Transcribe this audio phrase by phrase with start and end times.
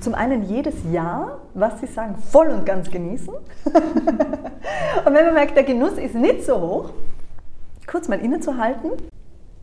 [0.00, 3.32] zum einen jedes Ja, was sie sagen, voll und ganz genießen.
[3.64, 3.74] und
[5.04, 6.90] wenn man merkt, der Genuss ist nicht so hoch,
[7.86, 8.92] kurz mal innezuhalten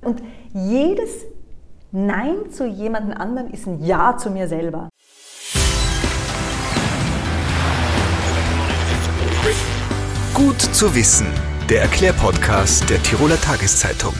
[0.01, 0.21] und
[0.53, 1.25] jedes
[1.91, 4.89] Nein zu jemandem anderen ist ein Ja zu mir selber.
[10.33, 11.27] Gut zu wissen,
[11.69, 14.13] der Erklärpodcast der Tiroler Tageszeitung.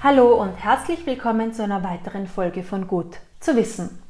[0.00, 4.00] Hallo und herzlich willkommen zu einer weiteren Folge von Gut zu wissen.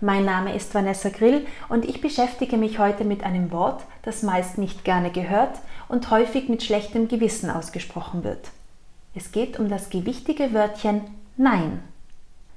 [0.00, 4.58] Mein Name ist Vanessa Grill und ich beschäftige mich heute mit einem Wort, das meist
[4.58, 8.50] nicht gerne gehört und häufig mit schlechtem Gewissen ausgesprochen wird.
[9.14, 11.02] Es geht um das gewichtige Wörtchen
[11.36, 11.84] Nein.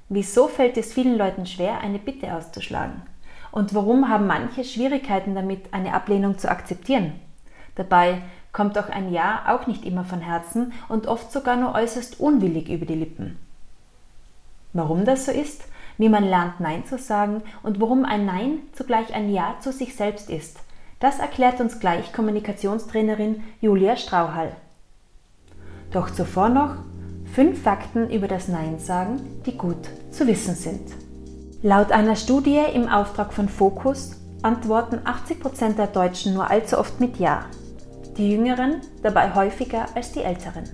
[0.10, 3.04] Wieso fällt es vielen Leuten schwer, eine Bitte auszuschlagen?
[3.52, 7.14] Und warum haben manche Schwierigkeiten damit, eine Ablehnung zu akzeptieren?
[7.76, 12.20] Dabei kommt auch ein Ja auch nicht immer von Herzen und oft sogar nur äußerst
[12.20, 13.38] unwillig über die Lippen.
[14.74, 15.64] Warum das so ist,
[15.98, 19.96] wie man lernt Nein zu sagen und warum ein Nein zugleich ein Ja zu sich
[19.96, 20.60] selbst ist,
[21.00, 24.56] das erklärt uns gleich Kommunikationstrainerin Julia Strauhall.
[25.92, 26.76] Doch zuvor noch
[27.34, 30.92] fünf Fakten über das Nein sagen, die gut zu wissen sind.
[31.62, 37.18] Laut einer Studie im Auftrag von Focus antworten 80% der Deutschen nur allzu oft mit
[37.18, 37.46] Ja
[38.20, 40.66] die Jüngeren dabei häufiger als die Älteren.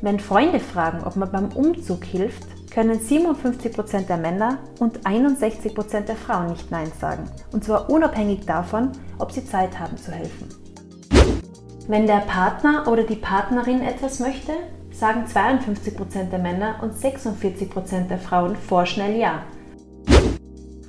[0.00, 6.14] Wenn Freunde fragen, ob man beim Umzug hilft, können 57% der Männer und 61% der
[6.14, 7.24] Frauen nicht Nein sagen.
[7.52, 10.48] Und zwar unabhängig davon, ob sie Zeit haben zu helfen.
[11.88, 14.52] Wenn der Partner oder die Partnerin etwas möchte,
[14.92, 19.42] sagen 52% der Männer und 46% der Frauen vorschnell Ja.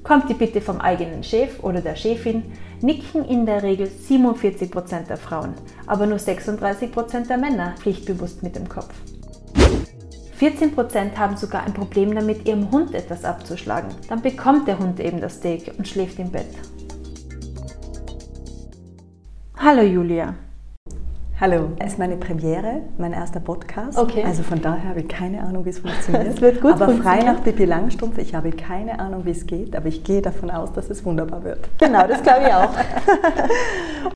[0.04, 2.44] Kommt die Bitte vom eigenen Chef oder der Chefin,
[2.84, 5.54] nicken in der Regel 47% der Frauen,
[5.88, 8.94] aber nur 36% der Männer pflichtbewusst mit dem Kopf.
[10.40, 13.94] 14% haben sogar ein Problem damit, ihrem Hund etwas abzuschlagen.
[14.10, 16.48] Dann bekommt der Hund eben das Steak und schläft im Bett.
[19.56, 20.34] Hallo Julia.
[21.42, 23.98] Hallo, es ist meine Premiere, mein erster Podcast.
[23.98, 24.24] Okay.
[24.24, 26.28] Also von daher habe ich keine Ahnung, wie es funktioniert.
[26.28, 29.76] es wird gut aber frei nach Pippi Langstrumpf, ich habe keine Ahnung, wie es geht,
[29.76, 31.68] aber ich gehe davon aus, dass es wunderbar wird.
[31.80, 32.70] Genau, das glaube ich auch.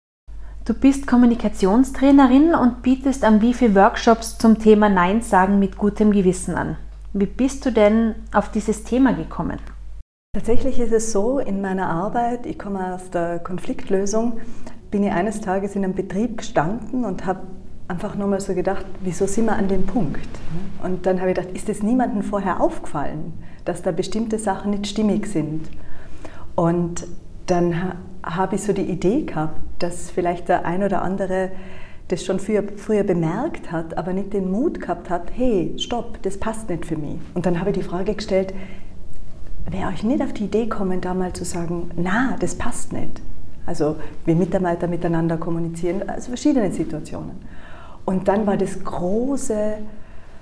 [0.65, 6.11] du bist Kommunikationstrainerin und bietest an wie viele Workshops zum Thema Nein sagen mit gutem
[6.11, 6.77] Gewissen an.
[7.13, 9.57] Wie bist du denn auf dieses Thema gekommen?
[10.35, 14.41] Tatsächlich ist es so, in meiner Arbeit, ich komme aus der Konfliktlösung,
[14.95, 17.41] bin ich eines Tages in einem Betrieb gestanden und habe
[17.89, 20.29] einfach nur mal so gedacht, wieso sind wir an dem Punkt?
[20.83, 23.33] Und dann habe ich gedacht, ist es niemandem vorher aufgefallen,
[23.65, 25.69] dass da bestimmte Sachen nicht stimmig sind?
[26.55, 27.05] Und
[27.45, 27.91] dann
[28.23, 31.51] habe ich so die Idee gehabt, dass vielleicht der ein oder andere
[32.07, 36.37] das schon früher, früher bemerkt hat, aber nicht den Mut gehabt hat, hey, stopp, das
[36.37, 37.17] passt nicht für mich.
[37.33, 38.53] Und dann habe ich die Frage gestellt,
[39.69, 43.19] wäre euch nicht auf die Idee kommen, da mal zu sagen, na, das passt nicht.
[43.65, 43.95] Also
[44.25, 47.35] wie Mitarbeiter miteinander kommunizieren, also verschiedene Situationen.
[48.05, 49.77] Und dann war das große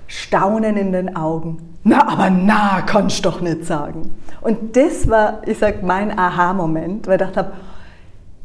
[0.06, 1.76] Staunen in den Augen.
[1.82, 4.14] Na, aber na, kannst doch nicht sagen.
[4.40, 7.52] Und das war, ich sag, mein Aha-Moment, weil ich dachte,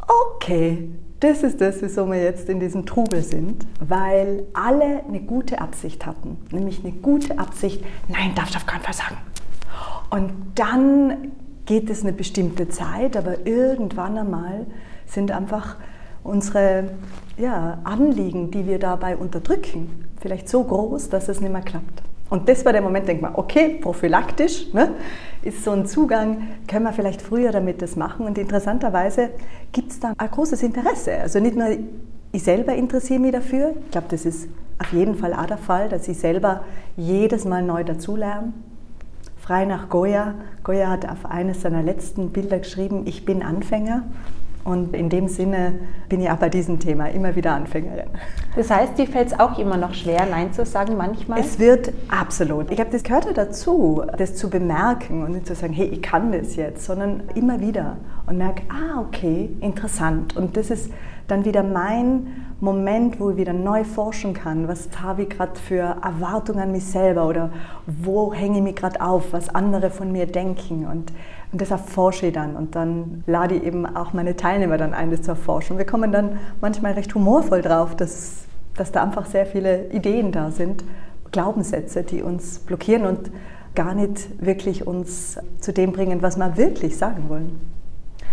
[0.07, 5.59] okay, das ist das, wieso wir jetzt in diesem Trubel sind, weil alle eine gute
[5.59, 9.17] Absicht hatten, nämlich eine gute Absicht, nein, darfst du auf keinen Fall sagen.
[10.09, 11.31] Und dann
[11.69, 14.65] geht es eine bestimmte Zeit, aber irgendwann einmal
[15.05, 15.75] sind einfach
[16.23, 16.85] unsere
[17.37, 22.01] ja, Anliegen, die wir dabei unterdrücken, vielleicht so groß, dass es nicht mehr klappt.
[22.31, 24.95] Und das war der Moment, denkt man, okay, prophylaktisch ne,
[25.43, 28.25] ist so ein Zugang, können wir vielleicht früher damit das machen.
[28.25, 29.29] Und interessanterweise
[29.71, 31.19] gibt es da ein großes Interesse.
[31.21, 31.67] Also nicht nur
[32.31, 35.87] ich selber interessiere mich dafür, ich glaube, das ist auf jeden Fall auch der Fall,
[35.87, 36.63] dass ich selber
[36.97, 38.53] jedes Mal neu dazulerne
[39.49, 40.35] frei nach Goya.
[40.63, 44.03] Goya hat auf eines seiner letzten Bilder geschrieben, ich bin Anfänger.
[44.63, 45.73] Und in dem Sinne
[46.07, 48.09] bin ich auch bei diesem Thema immer wieder Anfängerin.
[48.55, 51.39] Das heißt, dir fällt es auch immer noch schwer, Nein zu sagen manchmal?
[51.39, 52.69] Es wird absolut.
[52.69, 56.03] Ich glaube, das gehört ja dazu, das zu bemerken und nicht zu sagen, hey, ich
[56.03, 57.97] kann das jetzt, sondern immer wieder
[58.27, 60.37] und merke, ah, okay, interessant.
[60.37, 60.91] Und das ist
[61.27, 62.27] dann wieder mein
[62.61, 66.85] Moment, wo ich wieder neu forschen kann, was habe ich gerade für Erwartungen an mich
[66.85, 67.51] selber oder
[67.85, 71.13] wo hänge ich mich gerade auf, was andere von mir denken und,
[71.53, 75.09] und das erforsche ich dann und dann lade ich eben auch meine Teilnehmer dann ein,
[75.09, 75.77] das zu erforschen.
[75.77, 78.39] Wir kommen dann manchmal recht humorvoll drauf, dass,
[78.75, 80.83] dass da einfach sehr viele Ideen da sind,
[81.31, 83.31] Glaubenssätze, die uns blockieren und
[83.73, 87.78] gar nicht wirklich uns zu dem bringen, was wir wirklich sagen wollen.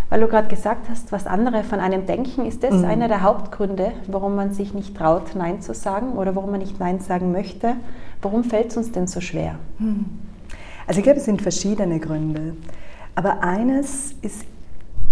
[0.08, 2.84] Weil du gerade gesagt hast, was andere von einem denken, ist das mhm.
[2.84, 6.78] einer der Hauptgründe, warum man sich nicht traut, Nein zu sagen oder warum man nicht
[6.78, 7.74] Nein sagen möchte?
[8.22, 9.56] Warum fällt es uns denn so schwer?
[9.78, 10.06] Mhm.
[10.86, 12.56] Also ich glaube, es sind verschiedene Gründe.
[13.16, 14.44] Aber eines ist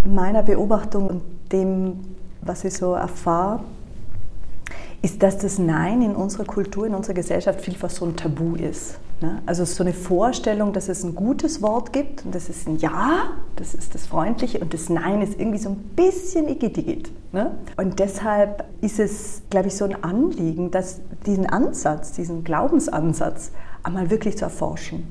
[0.04, 2.00] meiner Beobachtung und dem,
[2.42, 3.60] was ich so erfahre,
[5.02, 8.98] ist, dass das Nein in unserer Kultur, in unserer Gesellschaft vielfach so ein Tabu ist.
[9.20, 9.42] Ne?
[9.46, 13.32] Also so eine Vorstellung, dass es ein gutes Wort gibt und das ist ein Ja,
[13.56, 17.10] das ist das Freundliche und das Nein ist irgendwie so ein bisschen igitigit.
[17.32, 17.52] Ne?
[17.76, 23.52] Und deshalb ist es, glaube ich, so ein Anliegen, dass diesen Ansatz, diesen Glaubensansatz
[23.82, 25.06] einmal wirklich zu erforschen.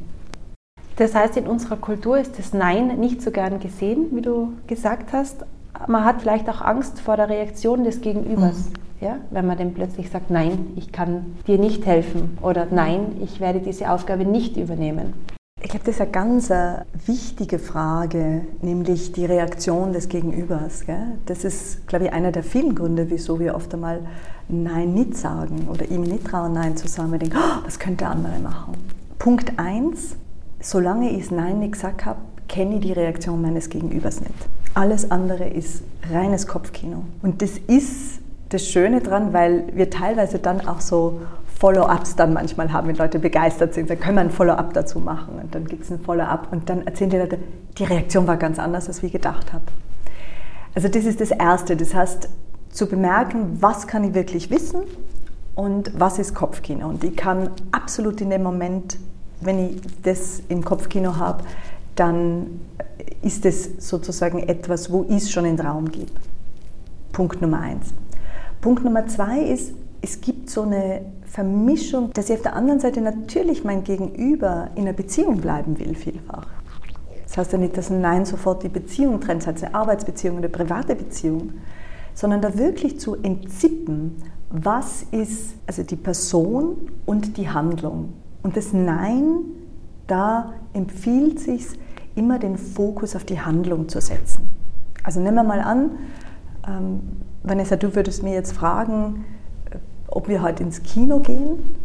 [0.95, 5.11] Das heißt, in unserer Kultur ist das Nein nicht so gern gesehen, wie du gesagt
[5.11, 5.43] hast.
[5.87, 8.69] Man hat vielleicht auch Angst vor der Reaktion des Gegenübers.
[8.69, 8.73] Mhm.
[9.03, 13.41] Ja, wenn man dem plötzlich sagt, nein, ich kann dir nicht helfen oder nein, ich
[13.41, 15.13] werde diese Aufgabe nicht übernehmen.
[15.61, 20.85] Ich glaube, das ist eine ganz äh, wichtige Frage, nämlich die Reaktion des Gegenübers.
[20.85, 21.17] Gell?
[21.25, 23.99] Das ist, glaube ich, einer der vielen Gründe, wieso wir oft einmal
[24.47, 27.11] Nein nicht sagen oder ihm nicht trauen, Nein zu sagen.
[27.11, 28.75] Wir denken, oh, was könnte der andere machen?
[29.19, 30.15] Punkt eins:
[30.61, 34.33] Solange ich Nein nicht gesagt habe, kenne ich die Reaktion meines Gegenübers nicht.
[34.75, 37.03] Alles andere ist reines Kopfkino.
[37.21, 38.22] Und das ist
[38.53, 41.21] das Schöne dran, weil wir teilweise dann auch so
[41.59, 45.35] Follow-ups dann manchmal haben, wenn Leute begeistert sind, dann können wir ein Follow-up dazu machen
[45.41, 47.39] und dann gibt es ein Follow-up und dann erzählen die Leute,
[47.77, 49.63] die Reaktion war ganz anders, als ich gedacht habe.
[50.75, 52.29] Also das ist das Erste, das heißt
[52.69, 54.81] zu bemerken, was kann ich wirklich wissen
[55.55, 56.87] und was ist Kopfkino.
[56.89, 58.97] Und ich kann absolut in dem Moment,
[59.39, 61.43] wenn ich das im Kopfkino habe,
[61.95, 62.59] dann
[63.21, 66.11] ist es sozusagen etwas, wo ich es schon in den Raum gebe.
[67.11, 67.93] Punkt Nummer eins.
[68.63, 73.01] Punkt Nummer zwei ist, es gibt so eine Vermischung, dass ich auf der anderen Seite
[73.01, 76.47] natürlich mein Gegenüber in einer Beziehung bleiben will, vielfach.
[77.27, 80.37] Das heißt ja nicht, dass ein Nein sofort die Beziehung trennt, das heißt eine Arbeitsbeziehung
[80.37, 81.55] oder eine private Beziehung,
[82.13, 84.15] sondern da wirklich zu entzippen,
[84.49, 88.13] was ist also die Person und die Handlung.
[88.43, 89.39] Und das Nein,
[90.07, 91.65] da empfiehlt sich
[92.15, 94.47] immer den Fokus auf die Handlung zu setzen.
[95.03, 95.91] Also nehmen wir mal an,
[96.65, 97.01] ähm,
[97.43, 99.25] Vanessa, du würdest mir jetzt fragen,
[100.07, 101.75] ob wir heute ins Kino gehen.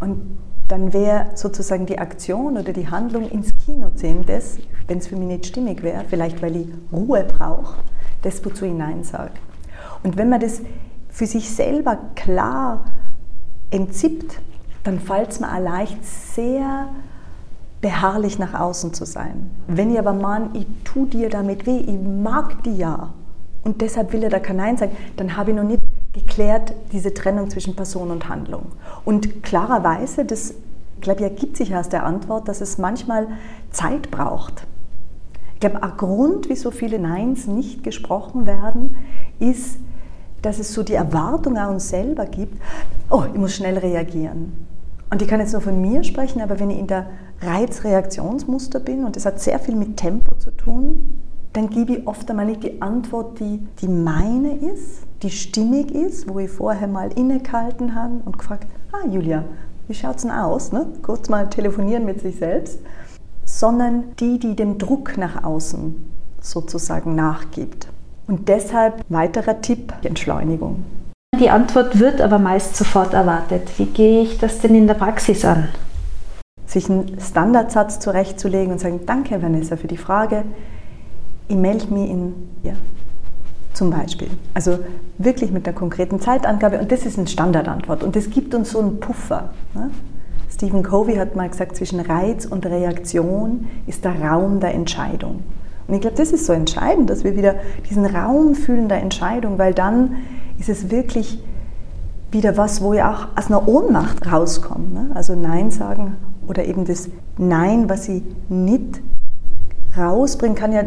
[0.00, 0.38] Und
[0.68, 5.16] dann wäre sozusagen die Aktion oder die Handlung ins Kino ziehen, das, wenn es für
[5.16, 7.78] mich nicht stimmig wäre, vielleicht weil ich Ruhe brauche,
[8.22, 9.32] das, wozu ich Nein sage.
[10.02, 10.60] Und wenn man das
[11.08, 12.84] für sich selber klar
[13.70, 14.40] entzippt,
[14.84, 16.88] dann fällt es mir auch leicht, sehr
[17.80, 19.50] beharrlich nach außen zu sein.
[19.66, 23.14] Wenn ich aber meine, ich tue dir damit weh, ich mag die ja,
[23.68, 25.82] und deshalb will er da kein Nein sagen, dann habe ich noch nicht
[26.14, 28.72] geklärt, diese Trennung zwischen Person und Handlung.
[29.04, 30.54] Und klarerweise, das
[31.02, 33.28] glaube ich, ergibt sich aus der Antwort, dass es manchmal
[33.70, 34.66] Zeit braucht.
[35.52, 38.96] Ich glaube, ein Grund, wie so viele Neins nicht gesprochen werden,
[39.38, 39.78] ist,
[40.40, 42.58] dass es so die Erwartung an uns selber gibt,
[43.10, 44.66] oh, ich muss schnell reagieren.
[45.10, 47.10] Und ich kann jetzt nur von mir sprechen, aber wenn ich in der
[47.42, 51.18] Reizreaktionsmuster bin, und das hat sehr viel mit Tempo zu tun,
[51.52, 56.28] dann gebe ich oft einmal nicht die Antwort, die, die meine ist, die stimmig ist,
[56.28, 59.44] wo ich vorher mal innegehalten habe und gefragt, ah Julia,
[59.88, 60.72] wie schaut es denn aus?
[60.72, 60.86] Ne?
[61.02, 62.78] Kurz mal telefonieren mit sich selbst.
[63.44, 65.96] Sondern die, die dem Druck nach außen
[66.40, 67.88] sozusagen nachgibt.
[68.26, 70.84] Und deshalb weiterer Tipp, Entschleunigung.
[71.40, 73.78] Die Antwort wird aber meist sofort erwartet.
[73.78, 75.68] Wie gehe ich das denn in der Praxis an?
[76.66, 80.44] Sich einen Standardsatz zurechtzulegen und sagen, danke Vanessa für die Frage
[81.48, 82.74] ich melde mich in, ja,
[83.72, 84.28] zum Beispiel.
[84.54, 84.78] Also
[85.18, 88.80] wirklich mit einer konkreten Zeitangabe und das ist eine Standardantwort und das gibt uns so
[88.80, 89.50] einen Puffer.
[89.74, 89.90] Ne?
[90.50, 95.42] Stephen Covey hat mal gesagt, zwischen Reiz und Reaktion ist der Raum der Entscheidung.
[95.86, 97.54] Und ich glaube, das ist so entscheidend, dass wir wieder
[97.88, 100.16] diesen Raum fühlen der Entscheidung, weil dann
[100.58, 101.42] ist es wirklich
[102.30, 104.88] wieder was, wo ich auch aus einer Ohnmacht rauskomme.
[104.88, 105.10] Ne?
[105.14, 109.00] Also Nein sagen oder eben das Nein, was ich nicht
[109.96, 110.82] rausbringen kann, ja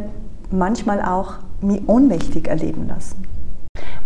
[0.51, 3.25] manchmal auch mich ohnmächtig erleben lassen.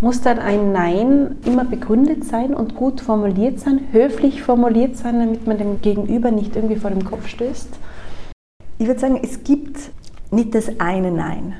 [0.00, 5.46] Muss dann ein Nein immer begründet sein und gut formuliert sein, höflich formuliert sein, damit
[5.46, 7.70] man dem Gegenüber nicht irgendwie vor dem Kopf stößt?
[8.78, 9.90] Ich würde sagen, es gibt
[10.30, 11.54] nicht das eine Nein,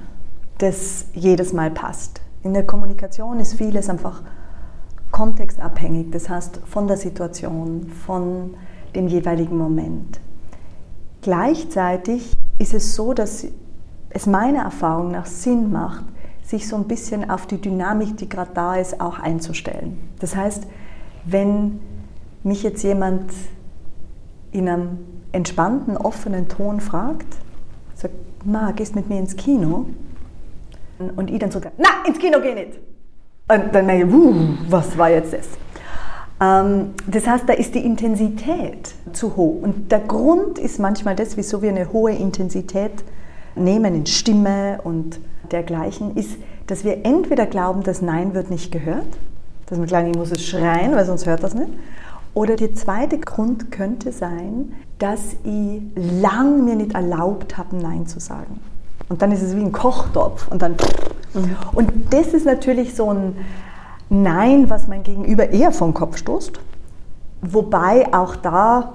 [0.58, 2.20] das jedes Mal passt.
[2.42, 4.22] In der Kommunikation ist vieles einfach
[5.12, 8.54] kontextabhängig, das heißt von der Situation, von
[8.94, 10.20] dem jeweiligen Moment.
[11.22, 13.46] Gleichzeitig ist es so, dass
[14.16, 16.04] es meiner Erfahrung nach Sinn macht,
[16.42, 19.98] sich so ein bisschen auf die Dynamik, die gerade da ist, auch einzustellen.
[20.20, 20.66] Das heißt,
[21.26, 21.80] wenn
[22.42, 23.30] mich jetzt jemand
[24.52, 24.98] in einem
[25.32, 27.26] entspannten, offenen Ton fragt,
[27.94, 28.14] sagt,
[28.46, 29.86] Ma, gehst mit mir ins Kino?
[31.16, 32.78] Und ich dann so, na, ins Kino geh nicht.
[33.48, 34.34] Und dann merke ich, uh,
[34.70, 35.46] was war jetzt das?
[36.40, 39.60] Ähm, das heißt, da ist die Intensität zu hoch.
[39.60, 43.04] Und der Grund ist manchmal das, wieso wir eine hohe Intensität
[43.56, 45.18] nehmen in Stimme und
[45.50, 46.36] dergleichen, ist,
[46.66, 49.06] dass wir entweder glauben, das Nein wird nicht gehört,
[49.66, 51.70] dass wir glauben, ich muss es schreien, weil sonst hört das nicht.
[52.34, 58.20] Oder der zweite Grund könnte sein, dass ich lang mir nicht erlaubt habe, Nein zu
[58.20, 58.60] sagen.
[59.08, 60.72] Und dann ist es wie ein Kochtopf und dann.
[61.32, 61.56] Mhm.
[61.72, 63.36] Und das ist natürlich so ein
[64.08, 66.60] Nein, was mein Gegenüber eher vom Kopf stoßt.
[67.42, 68.94] Wobei auch da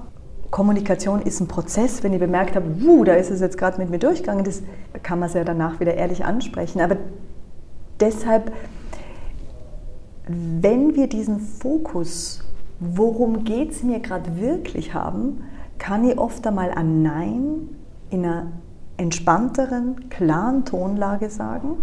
[0.52, 2.04] Kommunikation ist ein Prozess.
[2.04, 4.62] Wenn ich bemerkt habe, wuh, da ist es jetzt gerade mit mir durchgegangen, das
[5.02, 6.82] kann man es ja danach wieder ehrlich ansprechen.
[6.82, 6.98] Aber
[8.00, 8.52] deshalb,
[10.28, 12.44] wenn wir diesen Fokus,
[12.80, 15.44] worum geht es mir gerade wirklich haben,
[15.78, 17.70] kann ich oft einmal ein Nein
[18.10, 18.52] in einer
[18.98, 21.78] entspannteren, klaren Tonlage sagen,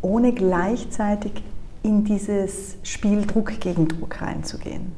[0.00, 1.44] ohne gleichzeitig
[1.82, 4.92] in dieses Spiel Druck gegen Druck reinzugehen.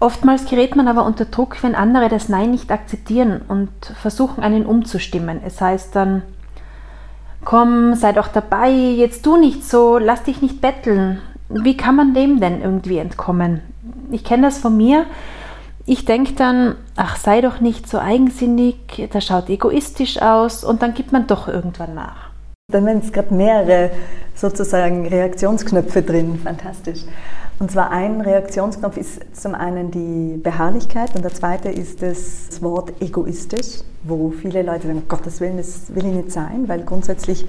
[0.00, 4.64] Oftmals gerät man aber unter Druck, wenn andere das Nein nicht akzeptieren und versuchen, einen
[4.64, 5.40] umzustimmen.
[5.44, 6.22] Es heißt dann,
[7.44, 11.20] komm, sei doch dabei, jetzt tu nicht so, lass dich nicht betteln.
[11.50, 13.60] Wie kann man dem denn irgendwie entkommen?
[14.10, 15.04] Ich kenne das von mir.
[15.84, 20.94] Ich denke dann, ach, sei doch nicht so eigensinnig, das schaut egoistisch aus und dann
[20.94, 22.29] gibt man doch irgendwann nach.
[22.70, 23.90] Dann werden es gerade mehrere
[24.34, 27.04] sozusagen Reaktionsknöpfe drin, fantastisch.
[27.58, 32.94] Und zwar ein Reaktionsknopf ist zum einen die Beharrlichkeit und der zweite ist das Wort
[33.02, 37.46] egoistisch, wo viele Leute sagen, um Gottes Willen, das will ich nicht sein, weil grundsätzlich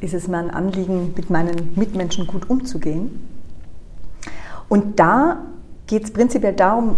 [0.00, 3.28] ist es mir ein Anliegen, mit meinen Mitmenschen gut umzugehen.
[4.70, 5.42] Und da
[5.86, 6.96] geht es prinzipiell darum,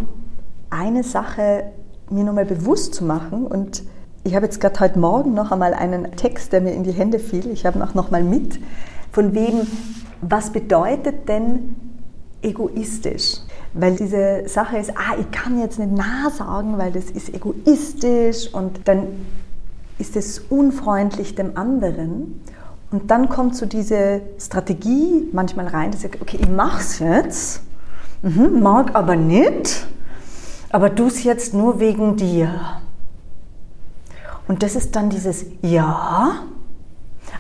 [0.71, 1.65] eine Sache
[2.09, 3.83] mir nochmal bewusst zu machen und
[4.25, 7.19] ich habe jetzt gerade heute Morgen noch einmal einen Text, der mir in die Hände
[7.19, 7.51] fiel.
[7.51, 8.59] Ich habe auch noch mal mit,
[9.13, 9.67] von wem,
[10.23, 11.77] was bedeutet denn
[12.43, 13.41] egoistisch.
[13.75, 18.53] Weil diese Sache ist, ah, ich kann jetzt nicht nah sagen, weil das ist egoistisch
[18.55, 19.09] und dann
[19.99, 22.41] ist es unfreundlich dem anderen.
[22.91, 27.63] Und dann kommt so diese Strategie manchmal rein, dass ich, okay, ich mache es jetzt,
[28.23, 29.87] mhm, mag aber nicht,
[30.71, 32.81] aber du es jetzt nur wegen dir.
[34.49, 36.43] Und das ist dann dieses Ja,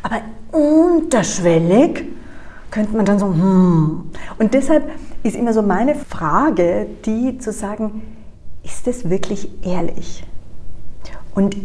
[0.02, 0.20] aber
[0.52, 2.04] unterschwellig
[2.70, 4.11] könnte man dann so, hm.
[4.38, 4.90] Und deshalb
[5.23, 8.02] ist immer so meine Frage, die zu sagen,
[8.62, 10.25] ist das wirklich ehrlich?
[11.34, 11.56] Und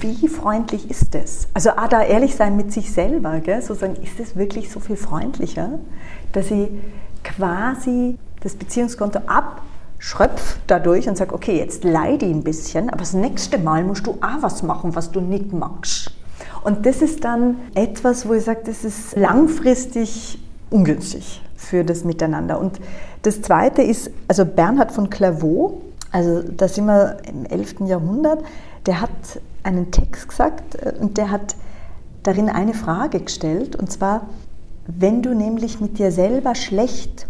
[0.00, 1.48] wie freundlich ist das?
[1.52, 3.60] Also ah, da ehrlich sein mit sich selber, gell?
[3.60, 5.78] so sagen, ist das wirklich so viel freundlicher,
[6.32, 6.68] dass ich
[7.24, 9.20] quasi das Beziehungskonto
[9.98, 14.06] abschröpfe dadurch und sage, okay, jetzt leide ich ein bisschen, aber das nächste Mal musst
[14.06, 16.12] du auch was machen, was du nicht magst.
[16.62, 20.38] Und das ist dann etwas, wo ich sage, das ist langfristig
[20.70, 22.60] ungünstig für das Miteinander.
[22.60, 22.78] Und
[23.22, 27.80] das Zweite ist, also Bernhard von Clairvaux, also da sind wir im 11.
[27.86, 28.44] Jahrhundert,
[28.86, 29.10] der hat
[29.64, 31.56] einen Text gesagt äh, und der hat
[32.22, 34.28] darin eine Frage gestellt, und zwar,
[34.86, 37.26] wenn du nämlich mit dir selber schlecht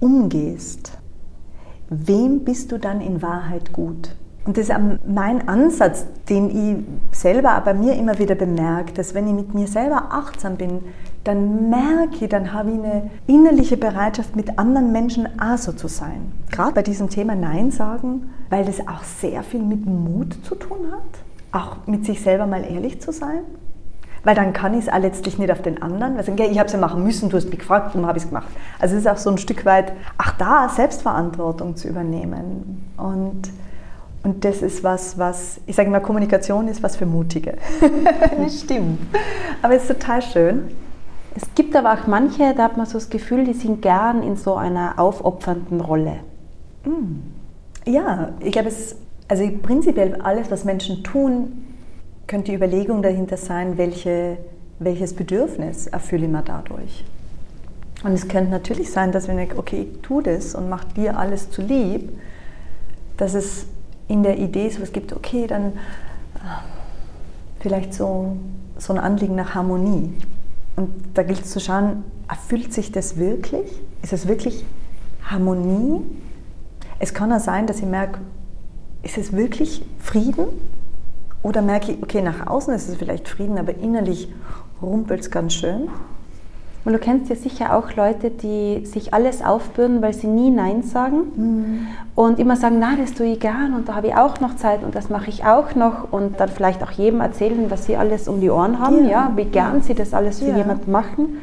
[0.00, 0.92] umgehst,
[1.92, 4.14] wem bist du dann in Wahrheit gut?
[4.44, 4.74] Und das ist
[5.06, 9.68] mein Ansatz, den ich selber bei mir immer wieder bemerke, dass wenn ich mit mir
[9.68, 10.80] selber achtsam bin,
[11.22, 15.86] dann merke ich, dann habe ich eine innerliche Bereitschaft, mit anderen Menschen auch so zu
[15.86, 16.32] sein.
[16.50, 20.90] Gerade bei diesem Thema Nein sagen, weil das auch sehr viel mit Mut zu tun
[20.90, 23.44] hat, auch mit sich selber mal ehrlich zu sein.
[24.24, 26.72] Weil dann kann ich es auch letztlich nicht auf den anderen, weil ich, habe es
[26.72, 28.46] ja machen müssen, du hast mich gefragt, warum habe ich es gemacht.
[28.78, 32.84] Also es ist auch so ein Stück weit, ach da, Selbstverantwortung zu übernehmen.
[32.96, 33.50] Und
[34.22, 37.54] und das ist was, was, ich sage immer, Kommunikation ist was für Mutige.
[38.48, 39.00] Stimmt.
[39.62, 40.70] Aber es ist total schön.
[41.34, 44.36] Es gibt aber auch manche, da hat man so das Gefühl, die sind gern in
[44.36, 46.18] so einer aufopfernden Rolle.
[46.84, 47.90] Mm.
[47.90, 51.61] Ja, ich glaube, es, also prinzipiell alles, was Menschen tun,
[52.32, 54.38] könnte die Überlegung dahinter sein, welche,
[54.78, 57.04] welches Bedürfnis erfülle ich mir dadurch.
[58.04, 61.18] Und es könnte natürlich sein, dass wenn ich, okay, ich tue das und mache dir
[61.18, 62.10] alles zu lieb,
[63.18, 63.66] dass es
[64.08, 66.38] in der Idee so es gibt, okay, dann äh,
[67.60, 68.38] vielleicht so,
[68.78, 70.14] so ein Anliegen nach Harmonie.
[70.76, 73.70] Und da gilt es zu schauen, erfüllt sich das wirklich?
[74.00, 74.64] Ist es wirklich
[75.26, 76.00] Harmonie?
[76.98, 78.20] Es kann auch sein, dass ich merke,
[79.02, 80.46] ist es wirklich Frieden?
[81.42, 84.28] Oder merke ich, okay, nach außen ist es vielleicht Frieden, aber innerlich
[84.80, 85.88] rumpelt es ganz schön.
[86.84, 90.82] Und du kennst ja sicher auch Leute, die sich alles aufbürden, weil sie nie Nein
[90.82, 91.86] sagen mhm.
[92.16, 94.82] und immer sagen, na, das tue ich gern und da habe ich auch noch Zeit
[94.82, 98.26] und das mache ich auch noch und dann vielleicht auch jedem erzählen, was sie alles
[98.26, 100.56] um die Ohren haben, ja, ja wie gern sie das alles für ja.
[100.56, 101.38] jemanden machen.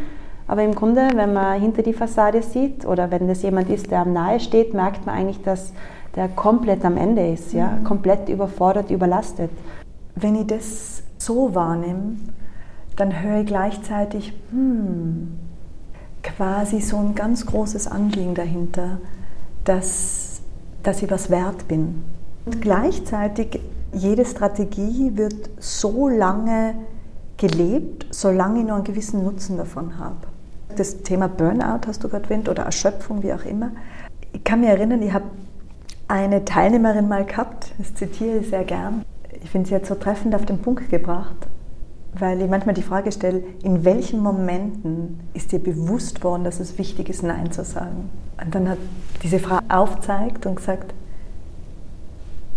[0.45, 3.99] Aber im Grunde, wenn man hinter die Fassade sieht oder wenn das jemand ist, der
[3.99, 5.71] am nahe steht, merkt man eigentlich, dass
[6.15, 7.83] der komplett am Ende ist, ja, mhm.
[7.85, 9.51] komplett überfordert, überlastet.
[10.15, 12.17] Wenn ich das so wahrnehme,
[12.95, 15.37] dann höre ich gleichzeitig, hm,
[16.23, 18.99] quasi so ein ganz großes Anliegen dahinter,
[19.63, 20.41] dass,
[20.83, 22.03] dass ich was wert bin.
[22.45, 23.59] Und gleichzeitig,
[23.93, 26.75] jede Strategie wird so lange
[27.37, 30.27] gelebt, solange ich noch einen gewissen Nutzen davon habe.
[30.75, 33.71] Das Thema Burnout hast du gerade erwähnt oder Erschöpfung, wie auch immer.
[34.33, 35.25] Ich kann mich erinnern, ich habe
[36.07, 39.03] eine Teilnehmerin mal gehabt, das zitiere ich sehr gern.
[39.43, 41.47] Ich finde sie jetzt so treffend auf den Punkt gebracht,
[42.17, 46.77] weil ich manchmal die Frage stelle, in welchen Momenten ist dir bewusst worden, dass es
[46.77, 48.09] wichtig ist, Nein zu sagen?
[48.43, 48.77] Und dann hat
[49.23, 50.93] diese Frau aufgezeigt und gesagt,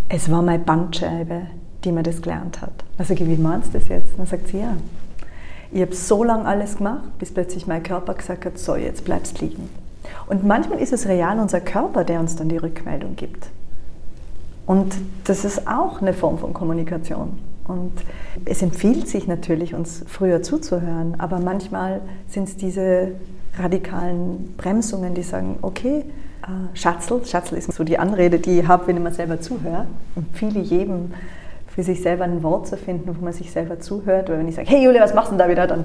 [0.08, 1.42] es war meine Bandscheibe,
[1.84, 2.72] die mir das gelernt hat.
[2.98, 4.18] Also wie meinst du das jetzt?
[4.18, 4.76] Dann sagt sie, ja,
[5.70, 9.40] ich habe so lange alles gemacht, bis plötzlich mein Körper gesagt hat, so, jetzt bleibst
[9.40, 9.70] liegen.
[10.26, 13.48] Und manchmal ist es real unser Körper, der uns dann die Rückmeldung gibt.
[14.66, 17.38] Und das ist auch eine Form von Kommunikation.
[17.66, 17.92] Und
[18.44, 23.12] es empfiehlt sich natürlich, uns früher zuzuhören, aber manchmal sind es diese
[23.56, 26.04] radikalen Bremsungen, die sagen, okay,
[26.42, 29.86] äh, Schatzel, Schatzel ist so die Anrede, die ich habe, wenn ich mir selber zuhöre,
[30.16, 31.12] empfehle jedem,
[31.68, 34.28] für sich selber ein Wort zu finden, wo man sich selber zuhört.
[34.28, 35.84] Weil wenn ich sage, hey Julia, was machst du denn da wieder, dann,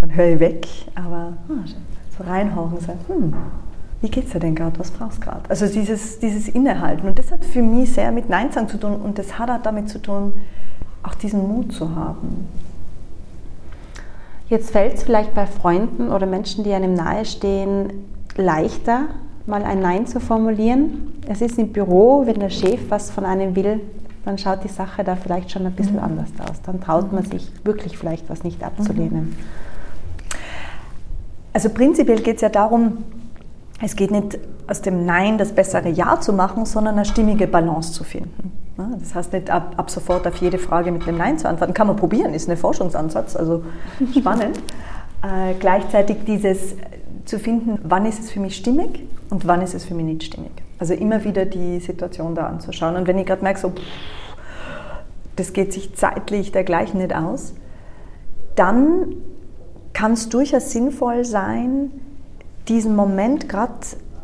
[0.00, 0.66] dann höre ich weg.
[0.94, 1.64] Aber ah,
[2.18, 3.34] so reinhauchen sagen, hm,
[4.02, 5.48] wie geht's dir denn gerade, was brauchst du gerade?
[5.48, 7.08] Also dieses, dieses Innehalten.
[7.08, 9.62] Und das hat für mich sehr mit Nein sagen zu tun und das hat auch
[9.62, 10.34] damit zu tun,
[11.04, 12.48] auch diesen Mut zu haben.
[14.48, 17.92] Jetzt fällt es vielleicht bei Freunden oder Menschen, die einem nahestehen,
[18.36, 19.06] leichter,
[19.46, 21.14] mal ein Nein zu formulieren.
[21.28, 23.80] Es ist im Büro, wenn der Chef was von einem will,
[24.24, 26.04] dann schaut die Sache da vielleicht schon ein bisschen mhm.
[26.04, 26.60] anders aus.
[26.62, 29.36] Dann traut man sich wirklich vielleicht was nicht abzulehnen.
[31.52, 32.98] Also prinzipiell geht es ja darum,
[33.84, 37.92] es geht nicht aus dem Nein das bessere Ja zu machen, sondern eine stimmige Balance
[37.92, 38.52] zu finden.
[39.00, 41.74] Das heißt nicht ab, ab sofort auf jede Frage mit einem Nein zu antworten.
[41.74, 43.64] Kann man probieren, ist ein Forschungsansatz, also
[44.18, 44.58] spannend.
[45.22, 46.74] äh, gleichzeitig dieses
[47.24, 50.24] zu finden, wann ist es für mich stimmig und wann ist es für mich nicht
[50.24, 50.50] stimmig.
[50.78, 52.96] Also immer wieder die Situation da anzuschauen.
[52.96, 53.72] Und wenn ich gerade merke, so,
[55.36, 57.54] das geht sich zeitlich dergleichen nicht aus,
[58.56, 59.14] dann
[59.92, 61.92] kann es durchaus sinnvoll sein,
[62.68, 63.74] diesen Moment, gerade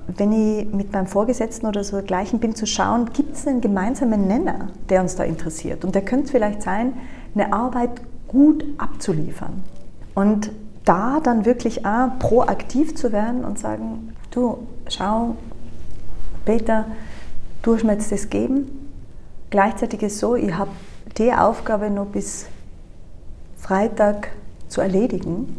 [0.06, 4.26] wenn ich mit meinem Vorgesetzten oder so gleichen bin, zu schauen, gibt es einen gemeinsamen
[4.26, 5.84] Nenner, der uns da interessiert.
[5.84, 6.94] Und der könnte vielleicht sein,
[7.34, 7.90] eine Arbeit
[8.26, 9.62] gut abzuliefern.
[10.14, 10.50] Und
[10.84, 15.36] da dann wirklich auch proaktiv zu werden und sagen, du, schau,
[16.46, 16.86] Peter,
[17.62, 18.88] du hast mir jetzt das geben.
[19.50, 20.70] Gleichzeitig ist es so, ich habe
[21.18, 22.46] die Aufgabe noch bis
[23.58, 24.30] Freitag
[24.68, 25.56] zu erledigen.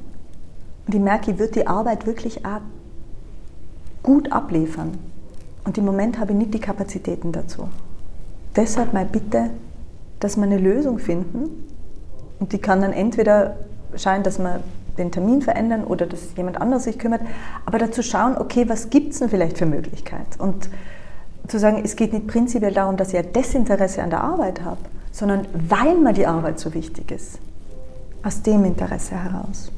[0.90, 2.62] Und ich merke, ich würde die Arbeit wirklich auch
[4.02, 4.98] gut abliefern.
[5.64, 7.70] Und im Moment habe ich nicht die Kapazitäten dazu.
[8.56, 9.52] Deshalb meine Bitte,
[10.20, 11.68] dass wir eine Lösung finden.
[12.40, 13.58] Und die kann dann entweder
[13.98, 14.62] scheinen, dass wir
[14.98, 17.22] den Termin verändern oder dass jemand anderes sich kümmert.
[17.68, 20.42] Aber dazu schauen, okay, was gibt es denn vielleicht für Möglichkeiten?
[20.42, 20.72] Und
[21.48, 24.82] zu sagen, es geht nicht prinzipiell darum, dass ich ein Desinteresse an der Arbeit habe,
[25.12, 27.38] sondern weil mir die Arbeit so wichtig ist.
[28.24, 29.72] Aus dem Interesse heraus.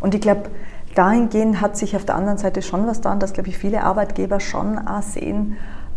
[0.00, 0.50] Und ich glaube,
[0.94, 4.40] dahingehend hat sich auf der anderen Seite schon was dran, dass, glaube ich, viele Arbeitgeber
[4.40, 5.56] schon auch sehen,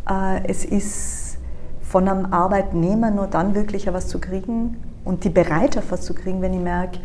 [0.10, 1.38] äh, es ist
[1.82, 6.42] von einem Arbeitnehmer nur dann wirklich was zu kriegen und die Bereitschaft, was zu kriegen,
[6.42, 7.00] wenn ich merke,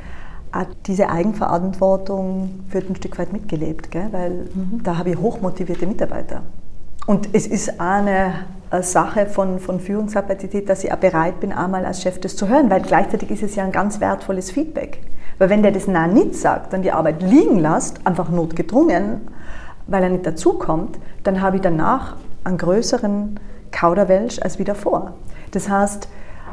[0.87, 4.09] diese Eigenverantwortung wird ein Stück weit mitgelebt, gell?
[4.11, 4.83] weil mhm.
[4.83, 6.43] da habe ich hochmotivierte Mitarbeiter.
[7.07, 8.35] Und es ist auch eine,
[8.81, 12.71] Sache von, von Führungskapazität, dass ich auch bereit bin, einmal als Chef das zu hören,
[12.71, 15.03] weil gleichzeitig ist es ja ein ganz wertvolles Feedback.
[15.43, 19.23] Weil wenn der das nah nicht sagt, dann die Arbeit liegen lässt, einfach notgedrungen,
[19.89, 23.41] weil er nicht dazukommt, dann habe ich danach einen größeren
[23.73, 25.15] Kauderwelsch als wie davor.
[25.51, 26.07] Das heißt,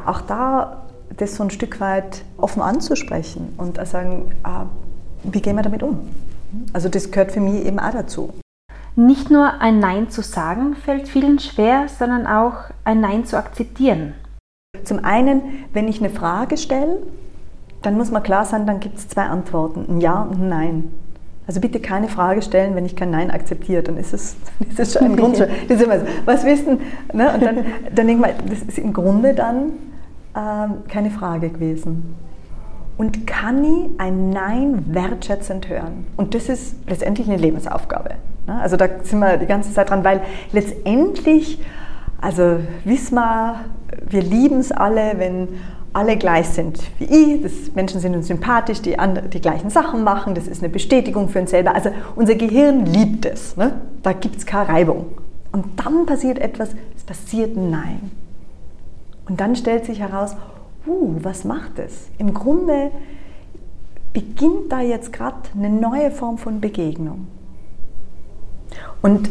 [0.06, 4.64] auch da das so ein Stück weit offen anzusprechen und sagen, ah,
[5.22, 6.00] wie gehen wir damit um?
[6.72, 8.30] Also das gehört für mich eben auch dazu.
[8.96, 14.14] Nicht nur ein Nein zu sagen fällt vielen schwer, sondern auch ein Nein zu akzeptieren.
[14.82, 16.98] Zum einen, wenn ich eine Frage stelle,
[17.82, 20.92] dann muss man klar sein, dann gibt es zwei Antworten, ein Ja und ein Nein.
[21.46, 24.36] Also bitte keine Frage stellen, wenn ich kein Nein akzeptiere, dann ist es,
[24.68, 25.36] ist es schon ein Grund.
[25.68, 25.86] So,
[26.24, 26.80] was wissen?
[27.12, 27.32] Ne?
[27.32, 27.56] Und dann,
[27.94, 29.72] dann denke ich mal, das ist im Grunde dann
[30.36, 32.14] ähm, keine Frage gewesen.
[32.96, 36.06] Und kann ich ein Nein wertschätzend hören?
[36.16, 38.10] Und das ist letztendlich eine Lebensaufgabe.
[38.46, 38.60] Ne?
[38.60, 40.20] Also da sind wir die ganze Zeit dran, weil
[40.52, 41.60] letztendlich,
[42.20, 43.60] also wissen wir,
[44.06, 45.48] wir lieben es alle, wenn
[45.92, 50.04] alle gleich sind wie ich, dass Menschen sind uns sympathisch, die andere, die gleichen Sachen
[50.04, 51.74] machen, das ist eine Bestätigung für uns selber.
[51.74, 53.80] Also unser Gehirn liebt es, ne?
[54.02, 55.06] da gibt es keine Reibung.
[55.52, 58.10] Und dann passiert etwas, es passiert Nein.
[59.28, 60.36] Und dann stellt sich heraus,
[60.86, 62.08] uh, was macht es?
[62.18, 62.90] Im Grunde
[64.12, 67.26] beginnt da jetzt gerade eine neue Form von Begegnung.
[69.02, 69.30] Und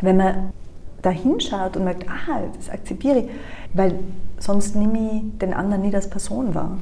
[0.00, 0.52] wenn man
[1.00, 3.30] da hinschaut und merkt, ah, das akzeptiere ich,
[3.74, 3.98] weil
[4.38, 6.78] sonst nehme ich den anderen nie als Person wahr.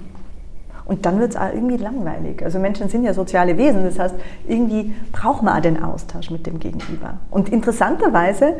[0.90, 2.42] Und dann wird es auch irgendwie langweilig.
[2.42, 4.14] Also Menschen sind ja soziale Wesen, das heißt,
[4.48, 7.18] irgendwie braucht man auch den Austausch mit dem Gegenüber.
[7.30, 8.56] Und interessanterweise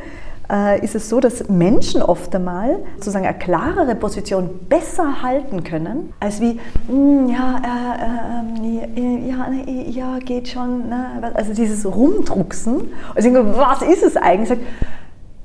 [0.49, 6.13] äh, ist es so, dass Menschen oft einmal sozusagen eine klarere Position besser halten können,
[6.21, 9.51] als wie, mm, ja, äh, äh, ja,
[9.89, 10.89] ja, geht schon.
[10.89, 11.33] Ne?
[11.35, 12.93] Also dieses Rumdrucksen.
[13.15, 14.59] Also was ist es eigentlich?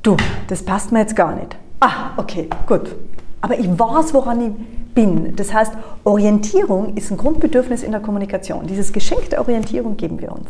[0.03, 0.17] Du,
[0.47, 1.57] das passt mir jetzt gar nicht.
[1.87, 2.95] Ah, okay, gut.
[3.41, 5.35] Aber ich weiß, woran ich bin.
[5.35, 5.71] Das heißt,
[6.03, 8.65] Orientierung ist ein Grundbedürfnis in der Kommunikation.
[8.65, 10.49] Dieses Geschenk der Orientierung geben wir uns.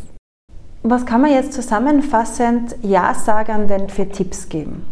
[0.83, 4.85] Was kann man jetzt zusammenfassend Ja-Sagern für Tipps geben?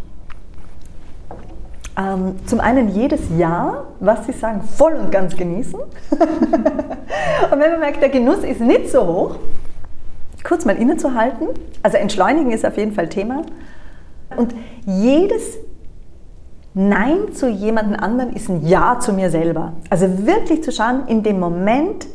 [1.98, 5.80] Ähm, zum einen jedes Ja, was Sie sagen, voll und ganz genießen.
[6.10, 9.36] und wenn man merkt, der Genuss ist nicht so hoch,
[10.44, 11.48] kurz mal innezuhalten.
[11.84, 13.44] Also entschleunigen ist auf jeden Fall Thema.
[14.36, 14.54] Und
[14.86, 15.58] jedes
[16.74, 19.74] Nein zu jemandem anderen ist ein Ja zu mir selber.
[19.90, 22.08] Also wirklich zu schauen, in dem Moment,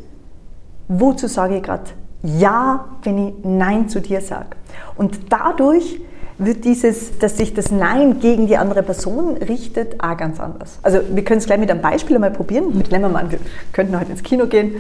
[0.89, 1.85] wozu sage ich gerade
[2.23, 4.57] Ja, wenn ich Nein zu dir sage.
[4.97, 6.01] Und dadurch
[6.39, 10.79] wird dieses, dass sich das Nein gegen die andere Person richtet, auch ganz anders.
[10.83, 12.77] Also wir können es gleich mit einem Beispiel einmal probieren.
[12.77, 13.39] Mit nehmen wir mal wir
[13.73, 14.77] könnten heute ins Kino gehen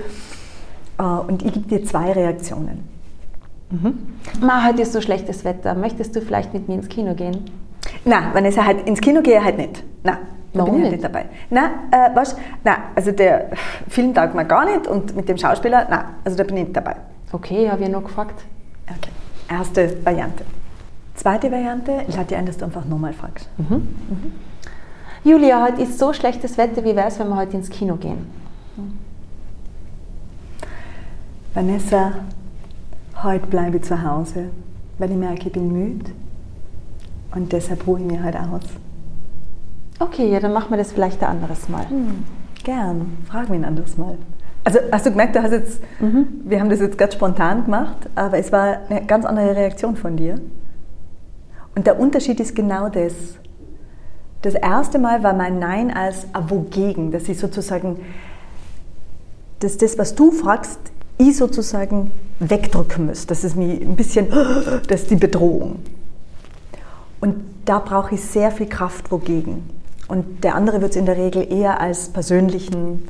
[0.98, 2.88] äh, und ich gebe dir zwei Reaktionen.
[3.70, 3.98] Mhm.
[4.40, 5.74] Ma, heute ist so schlechtes Wetter.
[5.74, 7.44] Möchtest du vielleicht mit mir ins Kino gehen?
[8.04, 9.82] Nein, wenn ich halt ins Kino gehe, halt nicht.
[10.02, 10.18] Nein,
[10.52, 11.26] da bin ich halt nicht dabei.
[11.50, 12.37] Nein, äh, was?
[12.64, 13.50] Nein, also der
[13.88, 16.76] Film taugt mir gar nicht und mit dem Schauspieler, nein, also da bin ich nicht
[16.76, 16.96] dabei.
[17.32, 18.44] Okay, habe ich noch gefragt.
[18.88, 19.11] Okay,
[19.50, 20.44] erste Variante.
[21.14, 23.48] Zweite Variante, ich lade dir ein, dass du einfach nochmal fragst.
[23.58, 23.74] Mhm.
[23.76, 24.32] Mhm.
[25.24, 28.30] Julia, heute ist so schlechtes Wetter, wie wäre es, wenn wir heute ins Kino gehen?
[31.54, 32.12] Vanessa,
[33.22, 34.50] heute bleibe ich zu Hause,
[34.98, 36.12] weil ich merke, ich bin müde
[37.34, 38.62] und deshalb ruhe ich mir halt aus.
[40.00, 41.88] Okay, ja, dann machen wir das vielleicht ein anderes Mal.
[41.88, 42.24] Hm,
[42.62, 44.16] gern, frag mich ein anderes Mal.
[44.64, 46.26] Also hast du gemerkt, du hast jetzt, mhm.
[46.44, 50.16] wir haben das jetzt ganz spontan gemacht, aber es war eine ganz andere Reaktion von
[50.16, 50.40] dir.
[51.74, 53.14] Und der Unterschied ist genau das.
[54.42, 57.98] Das erste Mal war mein Nein als wogegen, dass ich sozusagen,
[59.60, 60.78] dass das, was du fragst,
[61.18, 63.26] ich sozusagen wegdrücken muss.
[63.26, 64.28] Das ist mir ein bisschen,
[64.88, 65.80] das ist die Bedrohung.
[67.20, 69.68] Und da brauche ich sehr viel Kraft wogegen.
[70.09, 73.07] Und der andere wird es in der Regel eher als persönlichen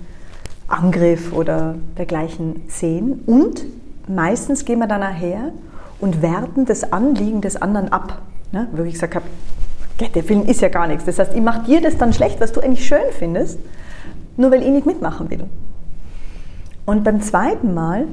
[0.66, 3.22] Angriff oder dergleichen sehen.
[3.26, 3.64] Und
[4.08, 5.52] meistens gehen wir dann nachher
[6.00, 8.22] und werten das Anliegen des anderen ab.
[8.52, 8.68] Ne?
[8.72, 9.26] Wo ich gesagt habe,
[10.14, 11.04] der Film ist ja gar nichts.
[11.04, 13.58] Das heißt, ich mache dir das dann schlecht, was du eigentlich schön findest,
[14.36, 15.44] nur weil ich nicht mitmachen will.
[16.86, 18.06] Und beim zweiten Mal,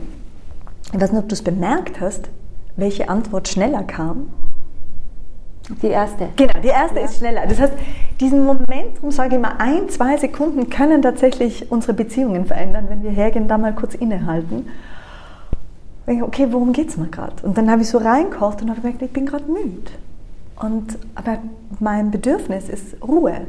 [0.91, 2.29] ich weiß nicht, ob du es bemerkt hast,
[2.75, 4.27] welche Antwort schneller kam.
[5.81, 6.29] Die erste.
[6.35, 7.05] Genau, die erste ja.
[7.05, 7.47] ist schneller.
[7.47, 7.73] Das heißt,
[8.19, 13.11] diesen Moment, sage ich mal, ein, zwei Sekunden können tatsächlich unsere Beziehungen verändern, wenn wir
[13.11, 14.67] hergehen, da mal kurz innehalten.
[16.07, 17.33] Okay, worum geht es mir gerade?
[17.43, 19.91] Und dann habe ich so reingekocht und habe gemerkt, ich bin gerade müde.
[20.61, 21.39] Und, aber
[21.79, 23.41] mein Bedürfnis ist Ruhe.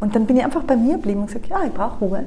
[0.00, 2.24] Und dann bin ich einfach bei mir geblieben und gesagt, ja, ich brauche Ruhe.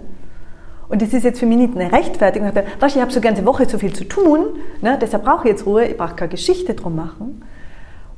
[0.90, 2.50] Und das ist jetzt für mich nicht eine Rechtfertigung.
[2.50, 4.46] Ich habe so ganze Woche so viel zu tun,
[4.82, 7.42] ne, deshalb brauche ich jetzt Ruhe, ich brauche keine Geschichte drum machen.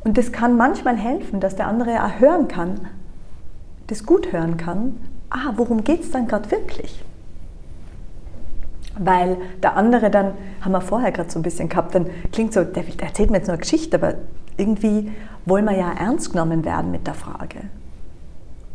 [0.03, 2.87] Und das kann manchmal helfen, dass der andere auch hören kann,
[3.87, 4.97] das gut hören kann,
[5.29, 7.03] ah, worum geht es dann gerade wirklich?
[8.97, 12.63] Weil der andere dann, haben wir vorher gerade so ein bisschen gehabt, dann klingt so,
[12.63, 14.15] der erzählt mir jetzt nur eine Geschichte, aber
[14.57, 15.11] irgendwie
[15.45, 17.59] wollen wir ja ernst genommen werden mit der Frage.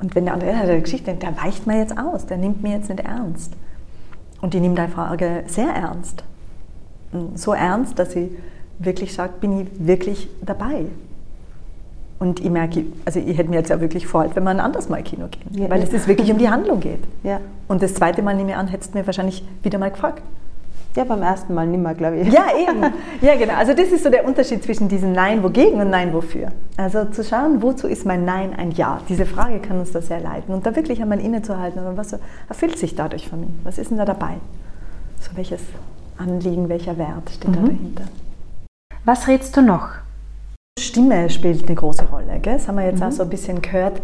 [0.01, 2.77] Und wenn der andere hat eine Geschichte der weicht mir jetzt aus, der nimmt mir
[2.77, 3.53] jetzt nicht ernst.
[4.41, 6.25] Und ich nehme die Frage sehr ernst.
[7.35, 8.31] So ernst, dass ich
[8.79, 10.87] wirklich sage, bin ich wirklich dabei.
[12.25, 14.89] Und ich merke, also ich hätte mir jetzt ja wirklich freut, wenn wir ein anderes
[14.89, 15.87] Mal Kino gehen, ja, weil ja.
[15.93, 17.01] es wirklich um die Handlung geht.
[17.23, 17.39] Ja.
[17.69, 20.23] Und das zweite Mal nehme ich an, hättest du mir wahrscheinlich wieder mal gefragt.
[20.97, 22.33] Ja, beim ersten Mal nicht mehr, glaube ich.
[22.33, 22.83] Ja, eben.
[23.21, 23.53] Ja, genau.
[23.55, 26.49] Also das ist so der Unterschied zwischen diesem Nein wogegen und Nein wofür.
[26.79, 29.01] Also zu schauen, wozu ist mein Nein ein Ja?
[29.07, 30.55] Diese Frage kann uns da sehr leiten.
[30.55, 32.17] Und da wirklich einmal innezuhalten, und was
[32.49, 33.51] erfüllt sich dadurch für mich?
[33.65, 34.37] Was ist denn da dabei?
[35.21, 35.61] So welches
[36.17, 37.55] Anliegen, welcher Wert steht mhm.
[37.55, 38.05] da dahinter?
[39.05, 40.04] Was rätst du noch?
[40.85, 42.39] Stimme spielt eine große Rolle.
[42.41, 42.55] Gell?
[42.55, 43.07] Das haben wir jetzt mhm.
[43.07, 44.01] auch so ein bisschen gehört.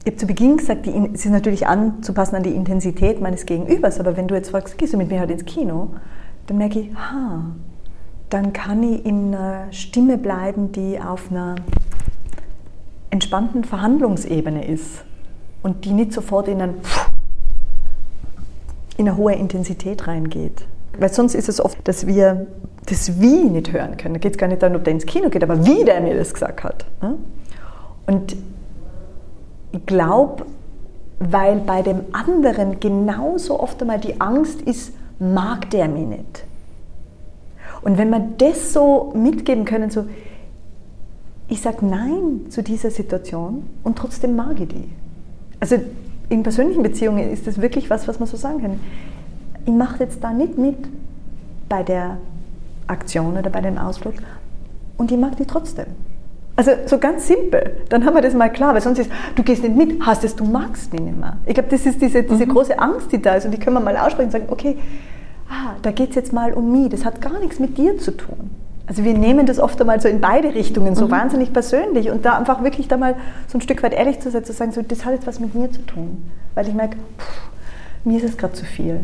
[0.00, 4.00] ich habe zu Beginn gesagt, die, es ist natürlich anzupassen an die Intensität meines Gegenübers,
[4.00, 5.94] aber wenn du jetzt fragst, gehst du mit mir heute ins Kino,
[6.46, 7.44] dann merke ich, ha,
[8.28, 11.56] dann kann ich in einer Stimme bleiben, die auf einer
[13.10, 15.04] entspannten Verhandlungsebene ist
[15.62, 16.74] und die nicht sofort in, ein,
[18.96, 20.66] in eine hohe Intensität reingeht.
[20.98, 22.46] Weil sonst ist es oft, dass wir
[22.90, 24.14] das Wie nicht hören können.
[24.14, 26.16] Da geht es gar nicht darum, ob der ins Kino geht, aber wie der mir
[26.16, 26.84] das gesagt hat.
[27.02, 27.16] Ne?
[28.06, 28.36] Und
[29.72, 30.44] ich glaube,
[31.18, 36.44] weil bei dem anderen genauso oft einmal die Angst ist, mag der mich nicht.
[37.82, 40.06] Und wenn wir das so mitgeben können, so,
[41.48, 44.88] ich sage Nein zu dieser Situation und trotzdem mag ich die.
[45.60, 45.76] Also
[46.28, 48.80] in persönlichen Beziehungen ist das wirklich was, was man so sagen kann.
[49.66, 50.76] Ich mache jetzt da nicht mit
[51.68, 52.18] bei der
[52.90, 54.14] Aktion oder bei dem Ausflug
[54.96, 55.86] und ich mag die trotzdem.
[56.56, 59.62] Also so ganz simpel, dann haben wir das mal klar, weil sonst ist, du gehst
[59.62, 61.38] nicht mit, hast es, du magst mich nicht mehr.
[61.46, 62.50] Ich glaube, das ist diese, diese mhm.
[62.50, 64.76] große Angst, die da ist und die können wir mal aussprechen und sagen, okay,
[65.48, 68.14] ah, da geht es jetzt mal um mich, das hat gar nichts mit dir zu
[68.14, 68.50] tun.
[68.86, 71.12] Also wir nehmen das oft einmal so in beide Richtungen, so mhm.
[71.12, 73.14] wahnsinnig persönlich und da einfach wirklich da mal
[73.46, 75.54] so ein Stück weit ehrlich zu sein, zu sagen, so, das hat jetzt was mit
[75.54, 76.30] mir zu tun.
[76.54, 77.50] Weil ich merke, pff,
[78.04, 79.00] mir ist es gerade zu viel.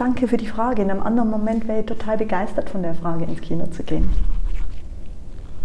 [0.00, 0.80] Danke für die Frage.
[0.80, 4.08] In einem anderen Moment wäre ich total begeistert von der Frage, ins Kino zu gehen.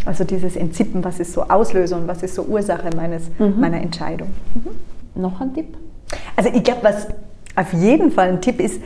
[0.04, 3.58] Also dieses Entzippen, was ist so Auslöser und was ist so Ursache meines, mhm.
[3.58, 4.28] meiner Entscheidung.
[4.54, 5.22] Mhm.
[5.22, 5.78] Noch ein Tipp?
[6.36, 7.08] Also ich glaube, was
[7.56, 8.82] auf jeden Fall ein Tipp ist,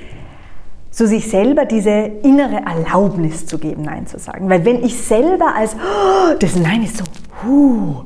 [0.91, 4.51] so sich selber diese innere Erlaubnis zu geben, Nein zu sagen.
[4.51, 7.05] Weil wenn ich selber als, oh, das Nein ist so,
[7.43, 8.03] huh,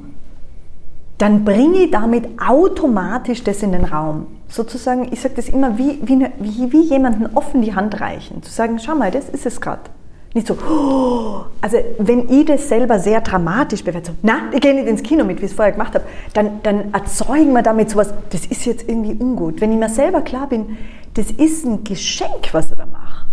[1.17, 4.27] dann bringe ich damit automatisch das in den Raum.
[4.53, 8.43] Sozusagen, ich sage das immer wie, wie, wie, wie jemanden offen die Hand reichen.
[8.43, 9.81] Zu sagen, schau mal, das ist es gerade.
[10.35, 14.75] Nicht so, oh, also wenn ich das selber sehr dramatisch bewerte, so, na, ich gehe
[14.75, 17.89] nicht ins Kino mit, wie ich es vorher gemacht habe, dann, dann erzeugen wir damit
[17.89, 19.59] sowas, das ist jetzt irgendwie ungut.
[19.59, 20.77] Wenn ich mir selber klar bin,
[21.15, 23.25] das ist ein Geschenk, was ich da mache,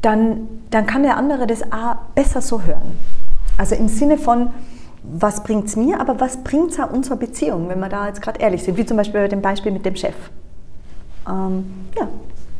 [0.00, 2.96] dann, dann kann der andere das auch besser so hören.
[3.58, 4.50] Also im Sinne von,
[5.12, 8.22] was bringt es mir, aber was bringt es auch unserer Beziehung, wenn wir da jetzt
[8.22, 10.14] gerade ehrlich sind, wie zum Beispiel bei dem Beispiel mit dem Chef.
[11.28, 11.66] Ähm,
[11.98, 12.08] ja,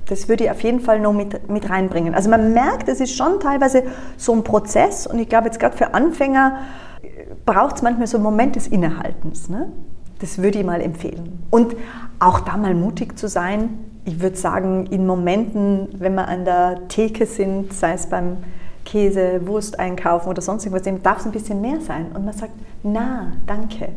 [0.09, 2.15] das würde ich auf jeden Fall noch mit, mit reinbringen.
[2.15, 3.85] Also man merkt, es ist schon teilweise
[4.17, 6.59] so ein Prozess und ich glaube jetzt gerade für Anfänger
[7.03, 7.09] äh,
[7.45, 9.49] braucht es manchmal so einen Moment des Innehaltens.
[9.49, 9.73] Ne?
[10.21, 11.45] Das würde ich mal empfehlen.
[11.51, 11.77] Und
[12.19, 13.79] auch da mal mutig zu sein.
[14.05, 18.39] Ich würde sagen, in Momenten, wenn wir an der Theke sind, sei es beim
[18.87, 22.07] Käse, Wurst einkaufen oder sonst irgendwas, darf es ein bisschen mehr sein.
[22.15, 23.91] Und man sagt, na, danke.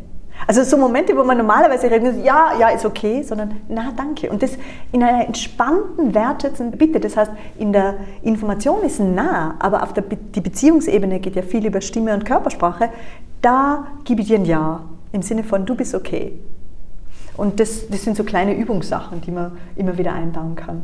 [0.46, 4.30] Also so Momente, wo man normalerweise redet, ja, ja, ist okay, sondern na, danke.
[4.30, 4.52] Und das
[4.92, 6.98] in einer entspannten, wertschätzenden Bitte.
[6.98, 11.42] Das heißt, in der Information ist nah, aber auf der Be die Beziehungsebene geht ja
[11.42, 12.90] viel über Stimme und Körpersprache.
[13.42, 14.80] Da gebe ich dir ein Ja
[15.12, 16.38] im Sinne von, du bist okay.
[17.36, 20.82] Und das, das sind so kleine Übungssachen, die man immer wieder einbauen kann.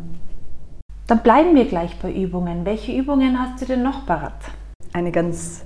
[1.06, 2.64] Dann bleiben wir gleich bei Übungen.
[2.64, 4.34] Welche Übungen hast du denn noch parat?
[4.92, 5.64] Eine ganz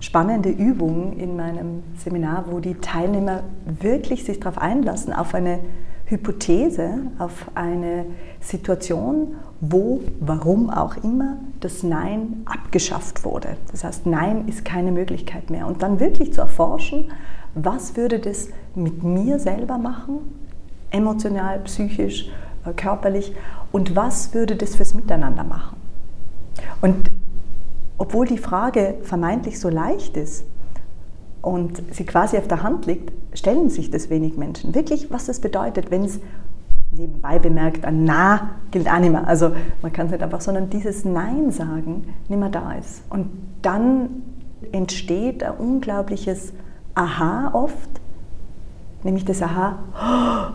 [0.00, 5.58] spannende Übung in meinem Seminar, wo die Teilnehmer wirklich sich darauf einlassen, auf eine
[6.06, 8.06] Hypothese, auf eine
[8.40, 13.58] Situation, wo, warum auch immer, das Nein abgeschafft wurde.
[13.70, 15.66] Das heißt, Nein ist keine Möglichkeit mehr.
[15.66, 17.12] Und dann wirklich zu erforschen,
[17.54, 20.20] was würde das mit mir selber machen,
[20.90, 22.30] emotional, psychisch,
[22.76, 23.34] körperlich,
[23.72, 25.76] und was würde das fürs Miteinander machen.
[26.80, 27.10] Und
[27.98, 30.44] obwohl die Frage vermeintlich so leicht ist
[31.42, 34.74] und sie quasi auf der Hand liegt, stellen sich das wenig Menschen.
[34.74, 36.20] Wirklich, was das bedeutet, wenn es
[36.92, 39.26] nebenbei bemerkt, ein Na gilt auch nicht mehr.
[39.26, 43.02] Also man kann es nicht einfach, sondern dieses Nein sagen nicht mehr da ist.
[43.10, 43.28] Und
[43.62, 44.22] dann
[44.72, 46.52] entsteht ein unglaubliches
[46.94, 47.90] Aha oft,
[49.04, 50.54] nämlich das Aha, oh,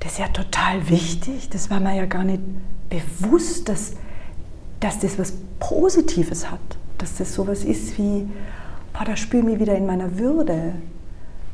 [0.00, 2.42] das ist ja total wichtig, das war mir ja gar nicht
[2.88, 3.94] bewusst, dass
[4.80, 6.60] dass das was Positives hat,
[6.98, 8.28] dass das sowas ist wie,
[8.92, 10.74] boah, da spüre ich mich wieder in meiner Würde,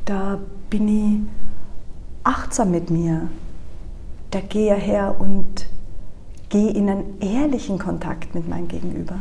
[0.05, 1.19] da bin ich
[2.23, 3.29] achtsam mit mir,
[4.31, 5.67] da gehe ich her und
[6.49, 9.15] gehe in einen ehrlichen Kontakt mit meinem Gegenüber.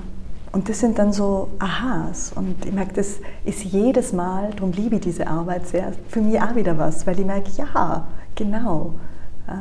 [0.52, 2.32] Und das sind dann so Aha's.
[2.34, 6.38] Und ich merke, das ist jedes Mal, darum liebe ich diese Arbeit sehr, für mich
[6.40, 8.94] auch wieder was, weil ich merke, ja, genau.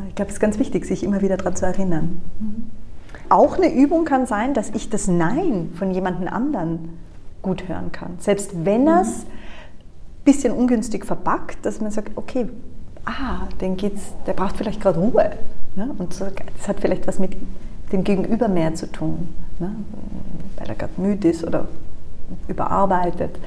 [0.09, 2.21] Ich glaube, es ist ganz wichtig, sich immer wieder daran zu erinnern.
[2.39, 2.69] Mhm.
[3.29, 6.97] Auch eine Übung kann sein, dass ich das Nein von jemandem anderen
[7.41, 8.17] gut hören kann.
[8.19, 12.49] Selbst wenn er es ein bisschen ungünstig verpackt, dass man sagt, okay,
[13.05, 15.31] ah, den geht's, der braucht vielleicht gerade Ruhe.
[15.75, 15.89] Ne?
[15.97, 17.37] Und so, das hat vielleicht was mit
[17.91, 19.75] dem Gegenüber mehr zu tun, ne?
[20.57, 21.67] weil er gerade müde ist oder
[22.47, 23.37] überarbeitet.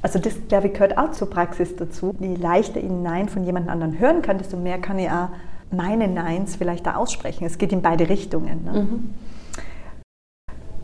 [0.00, 2.14] Also das, glaube ich, gehört auch zur Praxis dazu.
[2.20, 5.28] Je leichter ich ein Nein von jemand anderem hören kann, desto mehr kann ich auch
[5.70, 7.44] meine Neins vielleicht da aussprechen.
[7.44, 8.64] Es geht in beide Richtungen.
[8.64, 8.82] Ne?
[8.82, 9.14] Mhm.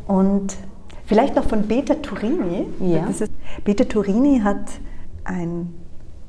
[0.07, 0.57] Und
[1.07, 2.67] vielleicht noch von Beta Turini.
[2.81, 3.07] Ja.
[3.07, 3.31] Ist,
[3.65, 4.69] Beta Turini hat
[5.25, 5.75] ein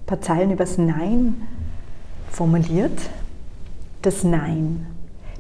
[0.06, 1.48] paar Zeilen übers Nein
[2.30, 2.98] formuliert.
[4.02, 4.88] Das Nein.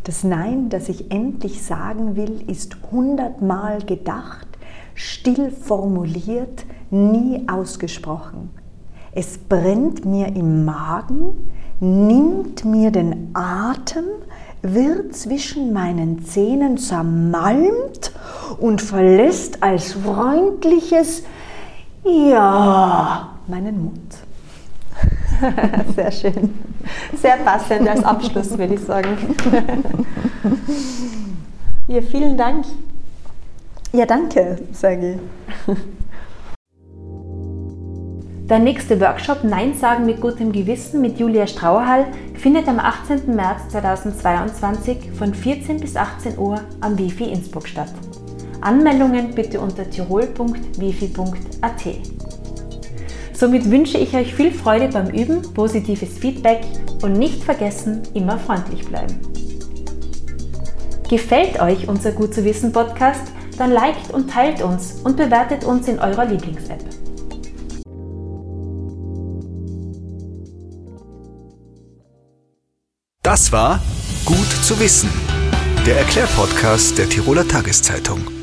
[0.03, 4.47] Das Nein, das ich endlich sagen will, ist hundertmal gedacht,
[4.93, 8.51] still formuliert, nie ausgesprochen.
[9.13, 11.49] Es brennt mir im Magen,
[11.79, 14.05] nimmt mir den Atem,
[14.61, 18.11] wird zwischen meinen Zähnen zermalmt
[18.59, 21.23] und verlässt als freundliches
[22.03, 24.17] Ja meinen Mund.
[25.95, 26.53] Sehr schön.
[27.21, 29.17] Sehr passend als Abschluss, würde ich sagen.
[31.87, 32.65] Ja, vielen Dank.
[33.93, 35.19] Ja, danke, sage
[35.67, 35.75] ich.
[38.49, 42.05] Der nächste Workshop Nein sagen mit gutem Gewissen mit Julia Strauerhall
[42.35, 43.35] findet am 18.
[43.35, 47.91] März 2022 von 14 bis 18 Uhr am Wifi Innsbruck statt.
[48.61, 51.83] Anmeldungen bitte unter tirol.wifi.at.
[53.33, 56.61] Somit wünsche ich euch viel Freude beim Üben, positives Feedback
[57.01, 59.15] und nicht vergessen, immer freundlich bleiben.
[61.09, 63.31] Gefällt euch unser Gut zu wissen Podcast?
[63.57, 66.94] Dann liked und teilt uns und bewertet uns in eurer Lieblings-App.
[73.25, 73.81] Das war
[74.23, 75.09] Gut zu wissen,
[75.83, 78.34] der Erklärpodcast der Tiroler Tageszeitung.